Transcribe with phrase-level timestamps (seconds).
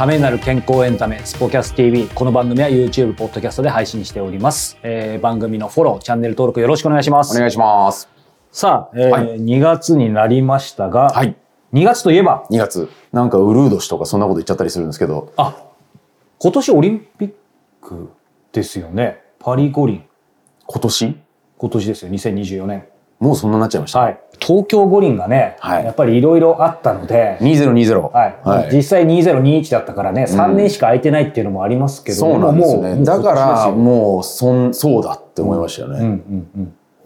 [0.00, 7.36] ためになる健康エンタメスポキャス TV この番組は YouTube ポッドキャストで配信しております、えー番組のフォローチャンネル登録よろしくお願いします。
[7.36, 8.08] お願いします。
[8.50, 9.36] さあ、えーはい。
[9.36, 11.36] 2月になりましたが、はい。
[11.74, 12.88] 2月といえば？2月。
[13.12, 15.66] なんかウルー年とかそんなこと言っちゃったりするんですけど、あ
[16.38, 17.32] 今年オリンピッ
[17.82, 18.10] ク
[18.52, 19.20] ですよね。
[19.38, 20.02] パリ五輪。
[20.66, 21.20] 今年？
[21.58, 22.10] 今年ですよ。
[22.10, 22.88] 2024年。
[23.18, 23.98] もうそんなになっちゃいました。
[23.98, 24.18] はい
[24.50, 28.00] 東京五輪がね、はいやっぱりいろいろあったので、2020。
[28.00, 28.74] はいはい。
[28.74, 33.04] 実際2021だったからね、3年しか空いてないっていうのもありますけど、そうなんですよね。
[33.04, 36.22] だから、もう、そん、そうだって思いましたよですようんね。
[36.28, 36.48] うん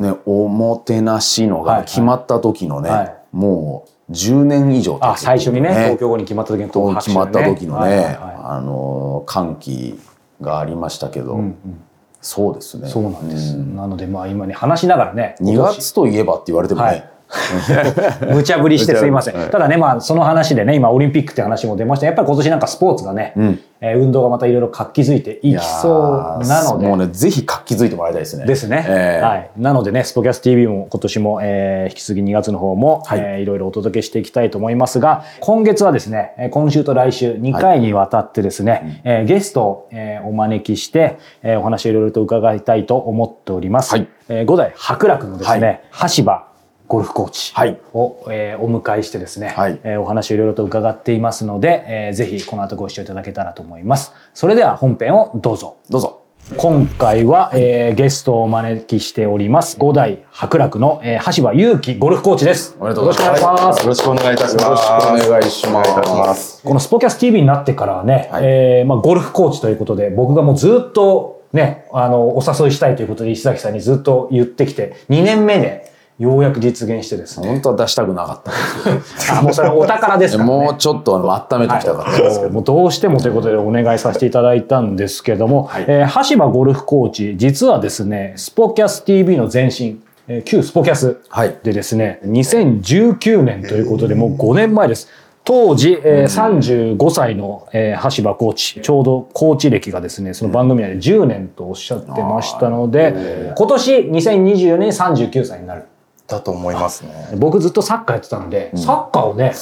[0.00, 0.10] うん。
[0.12, 9.98] ね、おもてなしのはいが決まった時のね、はいもう10年以上経ってるあ、最初にね、東京五輪決まった時のと決まった時のね、はいはいはいあの、歓喜
[10.40, 11.82] がありましたけど、うんうん
[12.24, 12.88] そうですね。
[12.88, 13.54] そうなんです。
[13.54, 17.10] んなので、まあ今ね、話しながらね、2月といえばって言われてもね、はい
[18.32, 19.36] 無茶ぶりしてすいません。
[19.36, 22.06] はいただね、まあその話でね、今オリンピックって話も出ました。
[22.06, 28.46] やっぱり今年なんかスポーツがね、うんえー運動がまたいろいろ活気づいていきそうなので、もうね、ぜひ活気づいてもらいたいですね。
[28.46, 29.50] ですね、ええはい。
[29.58, 43.92] なのでね、スポキャス TV も今年も、えー引き続き2月の方も、はいいえーいろいろお届けしていきたいと思いますが、今月はですね、えー今週と来週2回にわたってですね、えーゲストを、えーお招きして、えーお話をいろいろと伺いたいと思っております。
[43.94, 46.53] はいえー五代白楽のですね、はい橋場
[46.86, 54.12] ゴルフコーチはいを、えーお迎えしてですね、はいえーお話をいろいろと伺っていますので、えーぜひこの後ご視聴いただけたらと思います。
[54.34, 55.76] それでは本編をどうぞ。
[55.88, 56.20] どうぞ。
[56.58, 59.78] 今回は、えーゲストをお招きしております。
[59.78, 62.76] 五代白楽の、えー橋場祐希ゴルフコーチです。
[62.78, 64.56] おめでとうございますよろしくお願いします。
[64.56, 65.08] よろしくお願いいたします。
[65.08, 66.62] よろしくお願いしますます。
[66.62, 77.48] このスポキャス TV になってからはね、はいえーまあ、ゴルフコーチということで、僕がもうずっとね、あの、お誘いしたいということで石崎さんにずっと言ってきて、2年目でようやく実現してですね。
[77.48, 80.64] 本当は出したくなかったんですあ、もうそれはお宝ですけど、からね。
[80.66, 95.08] もうちょっとあの温めておきたかったんですけど、もうどうしてもということでお願いさせていただいたんですけども、えー橋場ゴルフコーチ、実はですね、スポキャス TV の前身、えー旧スポキャスはいでですね、2019年ということで、もう5年前です。
[95.42, 105.86] 当時、えー35歳の、えー橋場コーチ、ちょうどコーチ歴がですね、その番組内で10年とおっしゃってましたので、今年2024年39歳になる。
[106.26, 107.10] だと思いますね。
[107.36, 109.52] 僕ずっとサッカーやってたので、サッカーをね、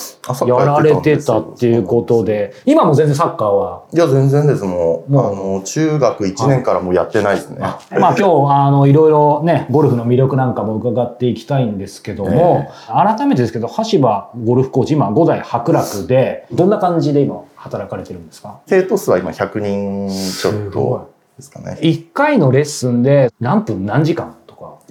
[0.46, 4.62] やられてたっていうことで、今も全然サッカーは、いや、全然です。
[4.62, 7.58] もう、もうあの、中学1年からもうやってないですね。
[7.58, 8.22] まあ今日、
[8.54, 18.60] あの、いろいろね、ゴルフの魅力なんかも伺っていきたいんですけども、改めてですけど、橋場ゴルフコーチ、今5代白楽で、どんな感じで今働かれてるんですか？
[18.66, 21.76] 生徒数は今100人ちょっとですかね。
[21.80, 24.36] ?1 回のレッスンで何分何時間？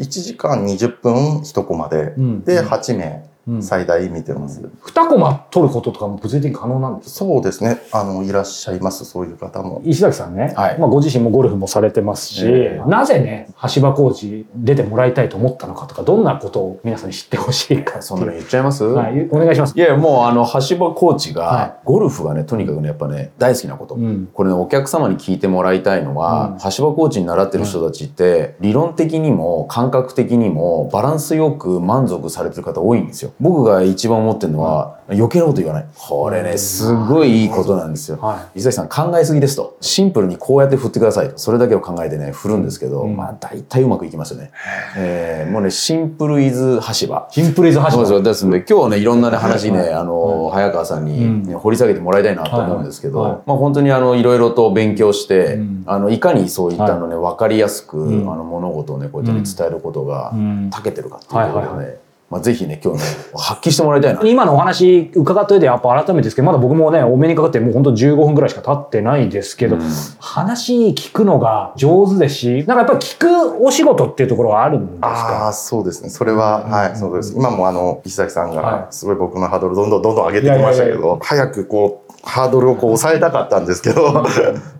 [0.02, 3.31] 1時間20分1コマで、うんで、8名うん
[3.62, 4.62] 最大見てます。
[4.62, 7.26] 2コマ取ることとかも物理的に可能なんですか？
[7.26, 7.82] そうですね。
[7.92, 9.06] あの、いらっしゃいます。
[9.06, 9.82] そういう方も。
[9.84, 18.32] 石崎さんね、はいまあ、ご自身もゴルフもされてますし、ええなぜね、橋場コーチ出てもらいたいと思ったのかとか、どんなことを皆さんに知ってほしいかそんなの。
[18.32, 19.78] 言っちゃいます、はい、お願いします。
[19.78, 35.86] いやもうあの橋場コーチはがゴルフがねとにかくねやっぱね大好きなこと、うんこれねお客様に聞いてもらいたいのは、橋場コーチに習ってる人たちって、理論的にも感覚的にもバランスよく満足されてる方多いんですよ僕が一番思ってるのは、余計なこと言わない。
[35.96, 39.78] これねすごいいいことなんですよ、は伊崎さん考えすぎですと。
[39.82, 41.38] シンプルにこうやって振ってくださいと。
[41.38, 43.16] それだけを考えてね振るんですけど、うん。
[43.16, 44.52] まあ大体うまくいきますよね、
[44.98, 47.28] えーもうねシンプルイズ橋場。
[47.32, 47.92] シンプルイズ橋場。
[47.92, 48.22] そうですよ。
[48.22, 53.32] ですので、今日はね、いろんなね、話ね、あの、早川さんに、ねう掘り下げてもらいたいなと思うんですけど、はい。
[53.32, 55.84] はいまあ本当にあの、いろいろと勉強して、うん。
[55.88, 58.32] あの、いかにそういったのね、わかりやすく、ん。
[58.32, 62.00] あの、物事をね、こうやってね伝えることがうん、長けてるかっていうところはいはいでね、
[62.32, 63.06] まあぜひね、今日ね、
[63.36, 64.22] 発揮してもらいたいな。
[64.26, 69.76] 今のお話伺った上でやっぱ改めてですけど、まだ僕もね、お目にかかってもう本当15分ぐらいしか経ってないですけど、
[70.20, 75.48] 話聞くのが上手ですし、なんかやっぱり聞くお仕事っていうところはあるんですあか？
[75.50, 76.10] あ、そうですね。
[76.10, 77.34] それは、はい、そうです。
[77.36, 84.24] 今もあの、石崎さんはいが、すごい僕のハードルどんどんどんどん上げてきましたけど、早くこう、ハードルをこう抑えたかったんですけど、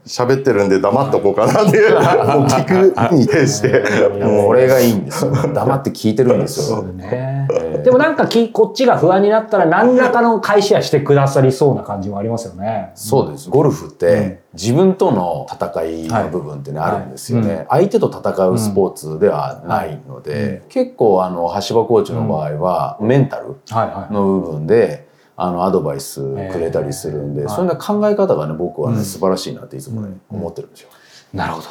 [0.06, 2.02] 喋ってるんで黙っとこうかなっていう、もう
[2.46, 5.32] 聞くに徹して、いやこれがいいんですよ。
[5.32, 6.86] 黙って聞いてるんですよ。
[7.84, 12.92] でもなんかきこっちが不安になったら何らかの返しはしてくださりそうな感じもありますよね。
[12.96, 13.50] そうです。
[13.50, 17.66] ゴルフって、自分との戦いの部分ってね、はいあるんですよね。
[17.70, 24.14] 相手と戦うスポーツではないので、結構あの、橋場コーチの場合は、メンタルはいはい。
[24.14, 25.08] の部分で、
[25.44, 26.22] あの、アドバイス
[26.52, 30.90] くれたりするんで、えーそんな考え方がね、僕はね、うん素晴らしいなっていつもね、うん思ってるんですよ。
[31.34, 31.68] なるほど。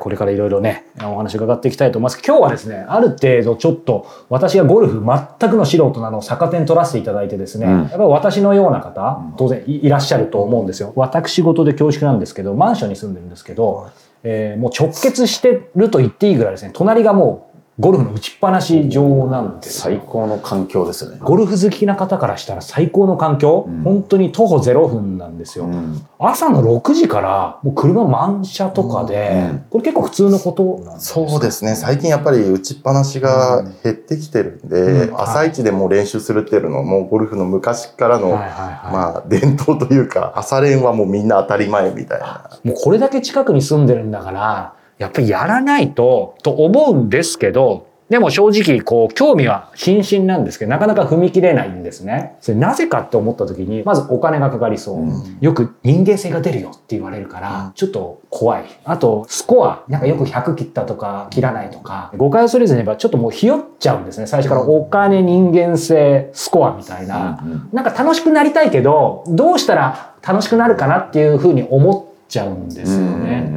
[0.00, 2.20] これからいろいろね、お話伺っていきたいと思います。
[2.26, 5.04] 今日はですね、ある程度ちょっと私がゴルフ
[5.38, 10.92] 全くの素人なのを逆手に取らせていただいてですね、うんやっぱり私のような方、当然いいらっしゃると思うんですよ。
[10.96, 13.88] 私事で恐縮なんですけど、マンションに住んでるんですけど、
[14.24, 17.47] えーもう直結してると言っていいぐらいですね、隣がもう
[17.78, 21.18] ゴルフの打ちっぱなし場なんですよ最高の環境ですよね。
[21.20, 23.82] ゴルフ好きな方からしたら最高の環境、うん。
[23.82, 25.66] 本当に徒歩0分なんですよ。
[25.66, 26.02] うん。
[26.18, 29.66] 朝の6時からもう車満車とかで、うん。
[29.70, 31.76] これ結構普通のことなんですかそうですね。
[31.76, 35.20] 最近やっぱり打ちっぱなしが減ってきてるんで、うん。
[35.20, 42.50] 朝一でもう練習するっていうのはもうゴルフの昔からの、まあ伝統というか、朝練はもうみんな当たり前みたいな。
[42.64, 52.36] もうこれだけ近くに住んでるんだから、やっぱりやらないと、と思うんですけど、でも正直、こう、興味は津々なんですけど、なかなか踏み切れないんですね。
[52.40, 55.00] それなぜかって思った時に、まずお金がかかりそう。
[55.02, 58.64] うんよく人間性が出るよって言われるから、ちょっと怖い。
[58.84, 64.26] あと、スコア、なんかよく100切ったとか、切らないとか、誤解を恐れずに言えば、ちょっともうひよっちゃうんですね。
[64.26, 67.40] 最初からお金、人間性、スコアみたいな。
[67.44, 73.50] うんなんか楽しくなりたいけど、どうしたら楽しくなるかなっていうふうに思っちゃうんですよね。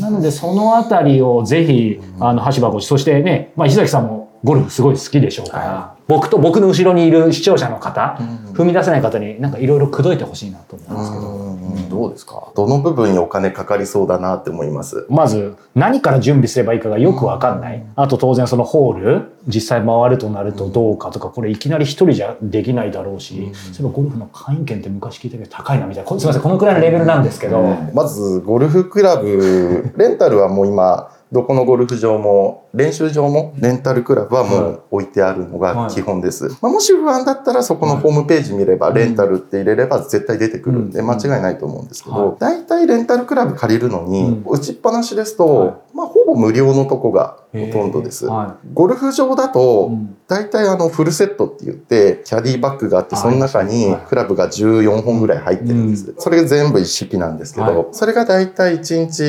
[0.00, 8.18] なので、そのあたりをぜひ、あの、橋場コーチ、そしてね、まあ、石崎さんもゴルフすごい好きでしょうから、僕と僕の後ろにいる視聴者の方、
[8.52, 11.56] 踏み出せない方になんかいろいろ口説いてほしいなと思うんですけど、うん
[11.88, 12.52] どうですか？
[12.54, 15.06] どの部分にお金かかりそうだなって思います？
[15.08, 17.84] まず、何から準備すればいいかがよくわかんない。
[17.96, 26.08] あと当然そのホール、実際回るとなるとどうかとか、これいきなり一人じゃできないだろうし、そういえばゴルフの会員権って昔聞いたけど高いなみたいな。
[26.08, 27.90] こすみません、このくらいのレベルなんですけど、うん。
[27.94, 36.48] まず、ゴルフクラブ、レンタルはもう今、どこのゴルフ場も、練習場も、レンタルクラブはもう置いてあるのが基本です。
[36.60, 41.06] まあ、もし不安だったら、そこのホームページ見れば、レンタルって入れれば絶対出てくるんで、うん。
[41.06, 42.20] 間違いないと思うんですけはい。
[42.20, 45.48] ど、大体レンタルクラブ借りるのに、う打ちっぱなしですはい。
[45.48, 48.26] と、まあ、ほぼ無料のとこがほとんどです。
[48.26, 54.00] はゴルフ場だとうん、大体あのフルセットって言って、キャディバッグがあって、その中にはい。
[54.06, 56.14] クラブが14本ぐらい入ってるんです。
[56.18, 57.74] それが全部一式なんですけはい。
[57.74, 59.22] ど、それが大体1日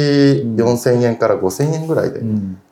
[0.62, 2.22] 4000円から5000円ぐらいで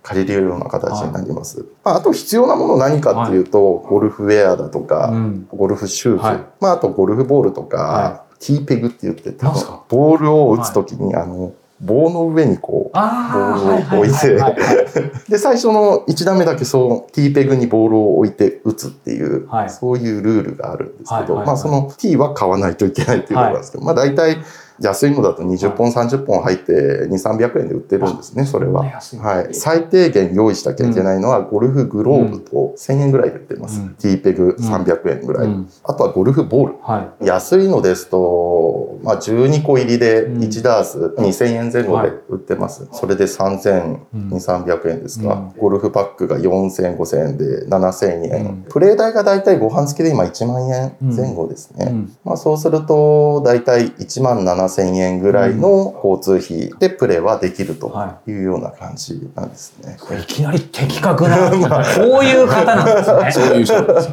[0.06, 1.66] 借りれるような形になります。
[1.84, 5.48] まああと必要なもの何かっていうと、ゴルフウェアだとか、うん。
[5.52, 6.46] ゴルフシューズ、はい。
[6.62, 19.70] まああとゴルフボールとか、はティーペグって言って、多分ボールを打つときに、あの、棒の上にこう、あボールを置いてで、最初の1打目だけその T ペグにボールを置いて打つっていう、はい。
[19.72, 24.38] そういうルールがあるんですけど、まあその T は買わないといけないっていうことなんですけど、まあ大体
[24.80, 28.84] 安いのだと20本、30本入って2、300円で売ってるんですね、それは。
[28.84, 29.54] はい。
[29.54, 33.80] 最低限用意しなきゃいけないのは、ゴルフグローブと1000円ぐらいで売ってます。
[33.80, 35.48] うん T ペグ300円ぐらい。
[35.48, 36.74] うんあとはゴルフボール。
[36.82, 42.88] は安いのですと、まあ、12個入りでうん1ダース2000円前後で売ってます。
[42.92, 48.46] それで3200、うん300円ですか、うんゴルフパックが4000、5000円で7000円。
[48.48, 51.94] うんプレー代がだいたいご飯付きで今1万円前後ですね。
[52.24, 59.98] まあ、そうすると、だいたい1万7000円ぐらいの交通費でプレーはできるとはいうような感じなんですね。
[60.20, 63.46] いきなり的確な、こういう方なんですね。
[63.48, 64.10] そういう人です。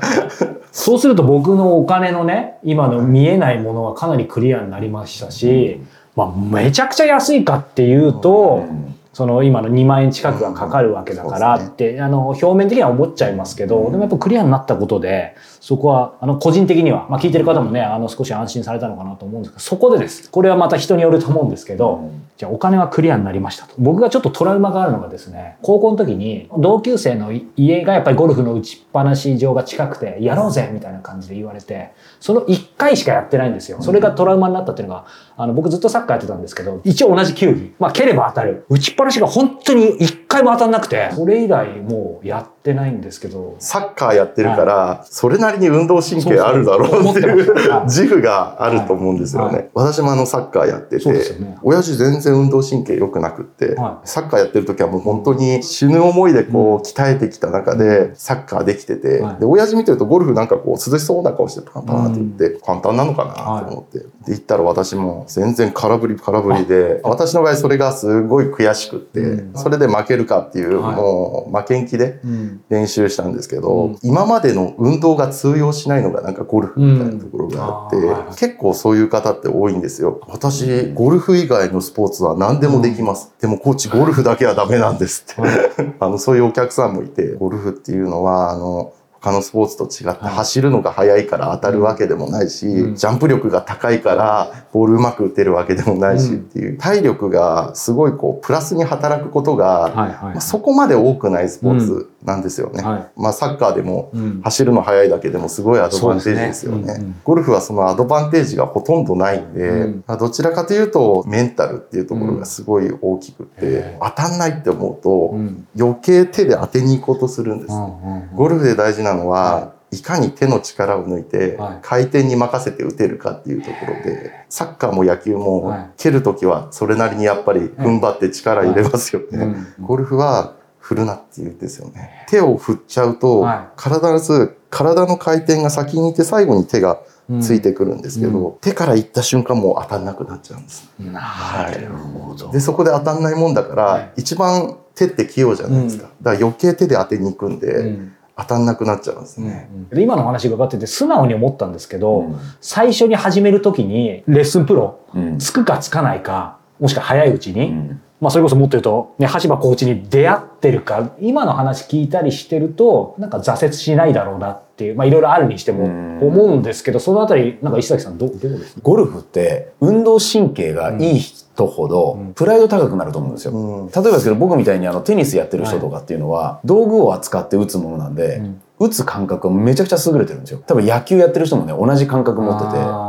[0.72, 5.80] そうすると僕のお金のね、今の見えないものはかなりクリアになりましたし、
[6.16, 8.64] まあ、めちゃくちゃ安いかっていうと、
[9.12, 20.30] その今の2万円近くがかかるわけだからうんって、あの、表面的には思っちゃいますけど、でもやっぱクリアになったことで、そこは、あの、個人的には、まあ聞いてる方もね、あの、少し安心されたのかなと思うんですけど、そこでです。
[20.30, 23.74] これはまた人によると思うんですけど、じゃあお金はクリアになりましたと。
[23.78, 33.80] 僕がちょっとトラウマがあるのがですね、高校の時に同級生の家がやっぱりゴルフの打ちっぱなし場が近くて、やろうぜみたいな感じで言われて、その1回しかやってないんですよ。
[33.82, 35.04] それがトラウマになったっていうのが、
[35.36, 37.74] あの、僕ずっとサッカーやってたんですけど、一応同じ球技。
[37.78, 38.64] まあ、蹴れば当たる。
[38.68, 49.56] 打ちっぱなしが本当に1回も当たんなくて、それ以来もうやってないんですけど、サッカーやってるから、それなりに運動神経あるだろうっていう自負があると思うんですよね。
[49.56, 49.70] はい。
[49.74, 59.40] 私もあのサッカーやってて、親父全然運動神経良くなくって、はサッカーやってる時はもう本当に死ぬ思いでこう鍛えてきた中でサッカーできてて、はい。
[59.40, 63.34] で、親父見てるとゴルフなんかこう涼しそうな顔してパンパンって言って、簡単なのかな
[63.66, 63.98] と思って。
[63.98, 69.54] で、行ったら私も全然空振り空振りで、私の場合それがすごい悔しくって、うん。
[69.54, 70.96] それで負けるかっていう、はい。
[70.96, 72.64] もう負けん気でうん。
[72.68, 73.98] 練習したんですけど、うん。
[74.02, 77.96] 今までの運動が通用しないのがなんかゴルフみたいなところがあって、
[78.38, 80.20] 結構そういう方って多いんですよ。
[80.28, 83.32] 私、ゴルフ以外のスポーツは何でもできます。
[83.40, 85.42] でもコーチ、ゴルフだけはダメなんですって。
[86.00, 88.92] あの、そういうお客さんもいて、ゴルフっていうのは、あの、
[89.22, 92.94] 他のスポーツと違って走るのが速いから当たるわけでもないし、うん。
[92.96, 102.82] ジャンプ力が高いからボールうまく打てるわけでもないしっていう、体力がすごいこう、プラスに働くことが、まあそこまで多くないスポーツなんですよね。
[102.82, 103.06] はい。
[103.16, 104.40] まあサッカーでもうん。
[104.42, 106.86] 走るの速いだけでもすごいアドバンテージですよね。
[106.86, 106.94] ね。
[106.94, 107.20] うんうん。
[107.22, 115.66] ゴルフはそのアドバンテージがほとんどないんで、うんまあどちらかというとメンタルっていうところがすごい大きくって、へ当たんないって思うと、うん。
[115.78, 117.72] 余計手で当てに行こうとするんです。
[117.72, 118.28] うんうん。
[118.34, 120.00] ゴルフで大事なのは、、はい。
[120.00, 121.78] かに手の力を抜いて、はい。
[121.82, 125.90] 回転に任せて打てるかっていうところで、サッカーも野球も、はい。
[125.98, 129.66] 蹴るときはそれなりにやっぱり踏ん張って力入れますよね。
[129.78, 129.86] うん。
[129.86, 132.26] ゴルフは振るなって言うんですよね。
[132.28, 140.90] 手を振っちゃうと、は体ず体の回転が先にいて最後に手がうんついてくるんですけど、手から行った瞬間もう当たんなくなっちゃうんです。
[140.98, 142.50] なるほど。
[142.50, 144.12] で、そこで当たんないもんだから、はい。
[144.16, 146.08] 一番手って器用じゃないですか。
[146.20, 149.68] だから余計手で当てに行くんで、うん当たんなくなっちゃうんですね。
[149.90, 152.36] で今の話伺ってて素直に思ったんですけど、うん。
[152.60, 155.38] 最初に始めるときにレッスンプロうん。
[155.38, 166.18] つくかつかないかもしくは早いうちに、うんまあそれこそもっと言うと、ね、橋場コーチに出会ってるか今の話聞いたりしてるとなんか挫折しないだろうなっていうまあいろいろあるにしてもうん。
[166.22, 168.80] 思うんですけどそのあたりなんか石崎さんどどうですか？
[168.82, 172.32] ゴルフって運動神経がいい人ほどうん。
[172.32, 173.52] プライド高くなると思うんですよ。
[173.52, 173.86] うん。
[173.88, 180.62] 例えばですけど僕みたいにあのテニスやってる人とかっていうのは道具を扱って打つものなんで、うん打つ感覚はめちゃくちゃ優れてるんですよ。
[180.66, 182.66] 多分野球やってる人もね、同じ感覚持って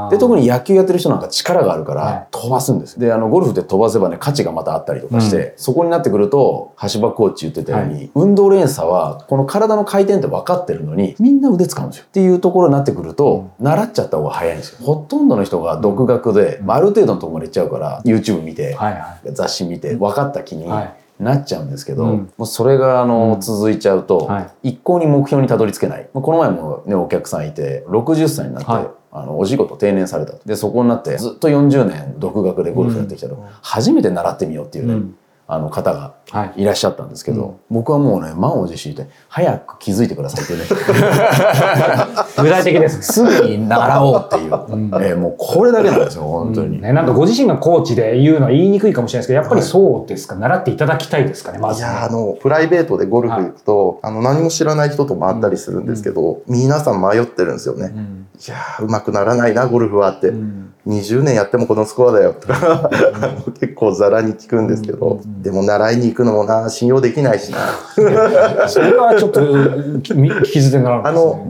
[0.10, 0.16] て。
[0.16, 3.00] で、特に野球やってる人なんか力があるかはいら飛ばすんです。
[3.00, 12.06] で、あの、ゴルフで飛ばせばね、価値がまたあったりとかして、そこになってくると、橋場コーチ言ってたように、運動連鎖は、この体の回転って分かってるのに、みんな腕使うんですよ。
[12.08, 14.78] っていうところになってくると、習っちゃった方が早いんですよ。
[14.82, 22.32] ほとんどの人が独学で、まあ、ある程度のところまで行っちゃうから、YouTube 見て、はいは雑誌見て、分かった気に、はいなっちゃうんですけど、うん。
[22.38, 23.42] もうそれがあの、うん。
[23.42, 24.70] 続いちゃうと、はい。
[24.70, 26.10] 一向に目標にたどり着けない。
[26.14, 28.88] まあこの前もね、お客さんいて、60歳になって、はい。
[29.12, 30.34] あの、お仕事定年された。
[30.46, 35.16] で、そこになって、ずっと40年独学でゴルフやってきたら、初めて習ってみようっていうね、うん
[35.48, 36.64] あの方がはい。
[36.64, 40.62] いらっしゃったんですけど、僕はもうね、満を持して、早く気づいてくださいってね、
[42.42, 42.98] 具体的です。
[42.98, 46.82] ねすぐに習おうっていう、えーもうこれだけなんですよ、本当に。
[46.82, 51.84] ね、なんかご自身がコーチで言うのは言いにくいかもしれないですけどやっぱりそうですか、習っていただきたいですかねまず。
[51.84, 57.94] ねいや、あの、プライベートでゴルフ行くと、あの、何も知らない人とも会ったりするんですけど、皆さん迷ってるんですよね。
[58.36, 60.30] うんいやー、うまくならないな、ゴルフはって。
[60.30, 60.74] うん。
[60.88, 62.90] 20年やってもこのスコアだよとか、
[63.60, 67.60] 結構ザラに聞くんですけど、でも習いに行くのもな、信用できないしな。
[68.68, 71.46] それはちょっと聞き捨てならないあの、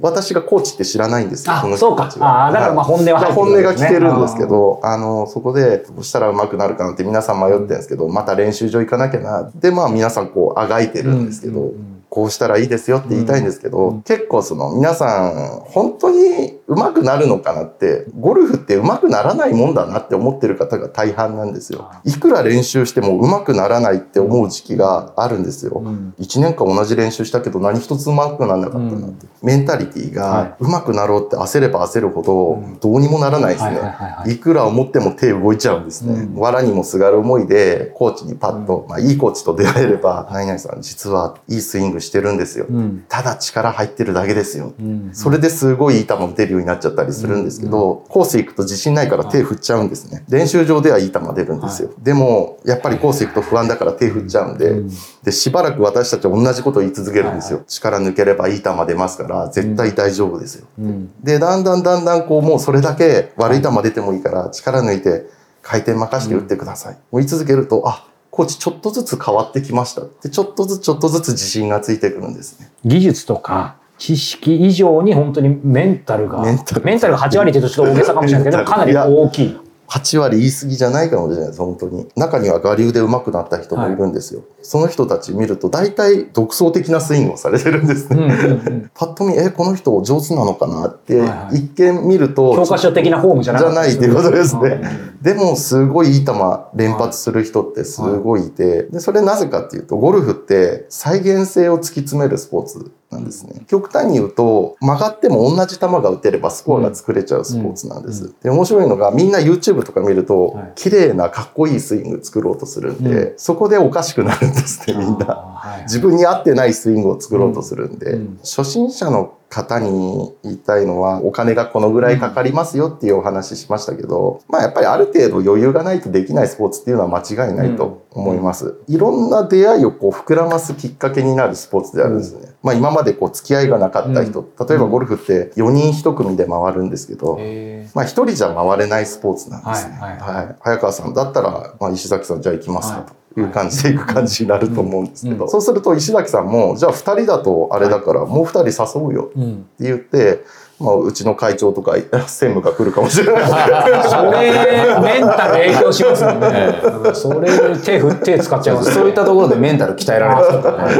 [0.00, 2.08] 私がコーチって知らないんですよ、あそうか。
[2.20, 9.50] あだからまあ本音は入って本音が聞けるんですけど、あの、そこで、どうしたら上手くなるかなって皆さん迷ってるんですけど、また練習場行かなきゃな。
[9.54, 21.90] で、まあ皆さんこう、あがいてるんですけど、うんうんこうしたらいいですよって言いたいんですけど、うん結構その皆さん、本当に上手くなるのかなって、ゴルフって上手くならないもんだなって思ってる方が大半なんですよ。
[22.04, 25.82] いくら練習しても上手くならないって思う時期があるんですよ。
[25.84, 29.26] うん1年間同じ練習したけど何一つ上手くならなかったなって。
[29.42, 33.78] メンタリティはが上手くなろうって焦れば焦るほどどうにもならないですね。
[33.78, 36.12] はいくら思っても手動いちゃうんですね。
[36.14, 42.66] うん藁にもすがる思いで、コーチにパッと、まあいいコーチと出会えれば、何々さん実はいいスイングしてるんですよ。
[42.68, 44.72] うんただ力入ってるだけですよ。
[44.78, 50.24] うんそれですごいいい球打てるようになっちゃったりするんですけど、コース行くと自信ないから手振っちゃうんですね。
[50.28, 51.90] 練習場ではいい球出るんですよ。
[51.98, 54.90] でも、やっぱりコース行くと不安だから手振っちゃうんで、うん
[55.22, 57.62] で、しばらく私たちは同じことを言い続けるんですよ。
[57.66, 60.66] 力抜ければいい球出ますから、絶対大丈夫ですよ。
[60.78, 65.26] うんで、だんだんだんだんこう、もうそれだけ悪い球出てもいいから、力抜いて
[65.62, 66.94] 回転任して打ってください。
[66.94, 70.02] もう言い続けると、あ、コーチちょっとずつ変わってきました。
[70.22, 72.70] で、ちょっとずつちょっとずつ自信がついてくるんですね。
[72.84, 76.58] 技術とか知識以上に本当にメンタルがメン
[77.00, 79.58] タルが8割って言うとちょっと大げさかもしれないけどかなり大きい。
[79.88, 82.06] 8割言い過ぎじゃないかもしれないです、本当に。
[82.14, 84.44] 中には我流で上手くなった人もいるんですよ。
[84.60, 88.16] その人たち見ると、大体独創的なスイングをされてるんですね。
[88.16, 94.82] うんうんうんパッと見、え、この人上手なのかなって、はいはい一見見ると、教科書的なフォームじゃなじゃないっていうことですね。
[95.22, 96.32] でもすごいいい球
[96.74, 103.62] 連発する人ってすごいいて、で、それなぜかっていうと、ゴルフって再現性を突き詰めるスポーツなんですね。
[103.66, 108.34] 極端に言うと、曲がっても同じ球が打てればスコアが作れちゃうスポーツなんです。
[108.42, 115.57] で、面白いのがみんな YouTube とか見るとはい、綺麗なかっこいいスイング作ろうとするんで、そこでおかしくなるんですね、みんな。
[115.68, 118.38] はい自分に合ってないスイングを作ろうとするんで、うん。
[118.38, 128.74] 初心者の方に言いたいのはお金がこのぐらいかかりますよっていうお話しましたけど、まあやっぱりある程度余裕がないとできないスポーツっていうのは間違いないと思います。
[128.88, 132.48] いろんな出会いをこう膨らますきっかけになるスポーツであるんですね。
[132.62, 139.98] まあ今までこう付き合いがなかった人、例えばゴルフって4人1組で回るんですけど、へまあ一人じゃ回れないスポーツなんですね。
[139.98, 150.44] はいはいはい早川さんだったら、まあ、石崎さんじゃあ行きますかという感じで行く感じになると思うんですけど、うんそうすると石崎さんも、じゃあ二人だとあれだからもう二人誘うよって言って、
[150.80, 153.44] まあうちの会長とか 専務が来るかもしれない。
[153.44, 156.74] それメンタル影響しますもんね。
[157.14, 158.94] それ手振って使っちゃいますね。
[158.94, 160.92] そういったところでメンタル鍛えられますからね。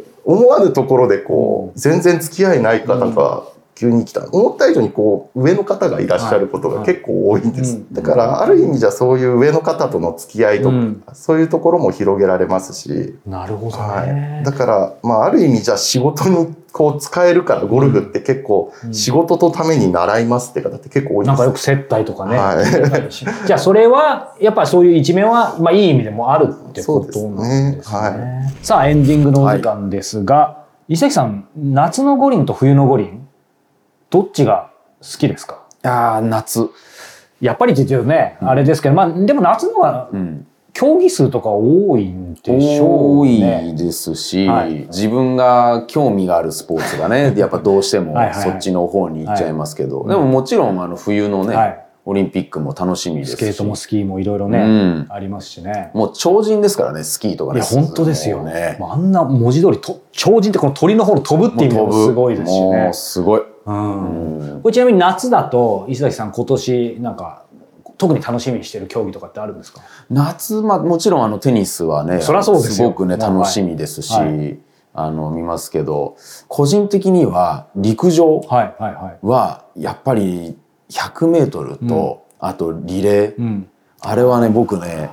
[0.24, 3.42] 思わぬところでこう、全然付き合いない方が
[3.80, 4.28] 急に来た。
[4.30, 7.76] 思った以上にこう、上の方がいらっしゃることが結構多いんです。
[7.76, 14.44] うんだから、ある意味じゃそういう上の方との付き合いとか、うんそういうところも広げられますし、なるほどはねい。。
[14.44, 22.36] だから、まあ、ある意味じゃ仕事にこう使えるから、ゴルフって結構うん仕事とために習いますって方って結構多いんですなんかよく接待とかね。
[22.36, 22.56] は
[23.46, 27.76] じゃあそれは、やっぱりそういう一面は、まあいい意味でもあるってことなんですね。
[27.76, 30.60] ですねはさあエンディングのお時間ですが、
[30.90, 33.20] 伊崎さん、夏の五輪と冬の五輪、
[34.10, 35.62] どっちが好きですか？
[35.82, 36.68] ああ、夏。
[37.40, 40.46] やっぱりって言うとね、あれですけど、まあでも夏の方がうん。
[40.72, 43.70] 競技数とか多いんでしょ多うね。
[43.74, 53.36] いですし、はい自分が興味があるスポーツがね、 やっぱどうしてもはいはいはいそっちの方に行っちゃいますけど、はいでももちろんあの冬のね、はいオリンピックも楽しみですし。
[53.36, 55.90] スケートもスキーもいろいろね、うんありますしね。
[55.92, 57.58] もう超人ですからね、スキーとかね。
[57.58, 58.42] いや、本当ですよ。
[58.42, 58.78] ね。
[58.80, 62.94] あんな文字通りと、超人ってこの鳥の方の飛ぶっていう意味でもすごいですしねもう。
[62.94, 63.42] すごい。
[63.74, 64.38] うん。
[64.54, 67.44] うんこれちなみに夏だと、石崎さん今年なんか、
[67.96, 69.80] 特に楽しみにしてる競技とかってあるんですか？
[70.10, 72.88] 夏、まあもちろんあのテニスはね、そそうですよ。
[72.90, 74.58] ごくね、まあ楽しみですし、はい。
[74.92, 76.16] あの、見ますけど、
[76.48, 78.40] 個人的には陸上
[79.22, 80.56] はやっぱり
[80.90, 83.68] 100メートルと、あとリレー、うん。
[84.00, 85.10] あれはね、僕ね、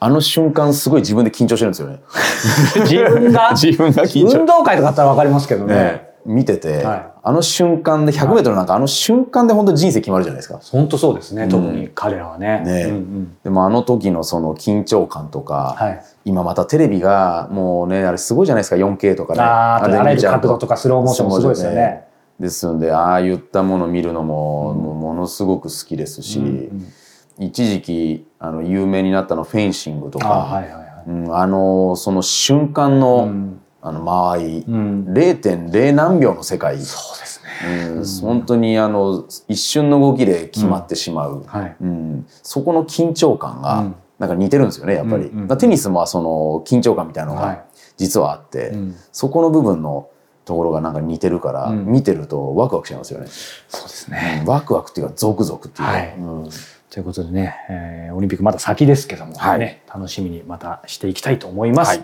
[0.00, 2.00] あの瞬間すごい自分で緊張してるんですよね。
[2.82, 3.50] 自分が？
[3.56, 4.40] 自分が緊張。
[4.40, 5.74] 運動会とかだったらわかりますけどね。
[5.74, 7.12] ね、見てて、はい。
[7.24, 10.58] あの瞬間で100メートルなんかあの瞬間で本当人生決まるじゃないですか。
[10.62, 11.48] 本当そうですね、うん。
[11.48, 12.60] 特に彼らはね。
[12.60, 12.84] ね。
[12.84, 13.36] うんうん。
[13.42, 16.04] でもあの時のその緊張感とか、はい。
[16.24, 19.40] 今またテレビがもうね、あれすごいじゃないですか、4K とかね。
[19.40, 22.04] あーあらゆる角度とかスローモーションもすごいですよね。
[22.40, 26.92] ですので、ああいったものを見るのも、もうものすごく好きですし、うんうん。
[27.38, 30.82] 一時期、あの、有名になったのフェンシングとか、あはいはいはい。
[31.06, 36.78] うんあの、その瞬間の、うんあの、間合い、うん0.0何秒の世界。
[36.80, 37.88] そうですね。
[37.96, 41.44] うん本当にあの、一瞬の動きで決まってしまう。
[41.46, 41.76] はい。
[41.80, 45.24] うんそこの緊張感がうん、なんか似てるんですよね、やっぱり。
[45.24, 47.64] うんうんテニスもその緊張感みたいなのはいが
[47.96, 50.08] 実はあって、うんそこの部分の
[50.44, 53.26] ところがなんか似てるから、うん見てるとワクワクしますよね。
[53.68, 54.44] そうですね。
[54.46, 55.92] ワクワクっていうかゾクゾクっていうか。
[55.92, 56.48] はいうん
[56.92, 62.02] ということでね、えーオリンピックまだ先ですけども、はいね、楽しみにまたしていきたいと思います。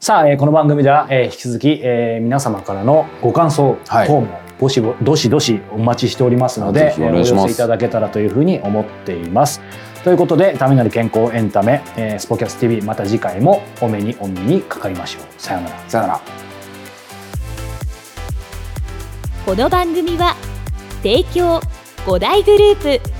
[0.00, 9.60] いさあ、えーこの番組では、えー引き続き、えー皆様からのご感想はい等もどしどしどしお待ちしておりますのでぜひお願いしますえーお寄せいただけたらというふうに思っています。
[10.04, 15.22] ということで、ためなる健康エンタメ、えースポキャス TV、また次回もお目にお耳にかかりましょう。
[15.36, 15.78] さようなら。
[15.88, 16.20] さよなら。
[19.44, 20.36] この番組は
[21.02, 21.60] 提供
[22.06, 23.10] 5大グループ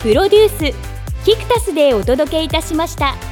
[0.00, 3.29] プロデュースキクタスでお届けいたしました。